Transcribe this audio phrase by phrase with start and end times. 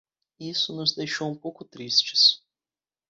[0.39, 2.41] E isso nos deixou um pouco tristes.